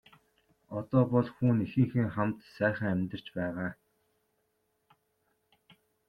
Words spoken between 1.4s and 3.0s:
нь эхийнхээ хамт сайхан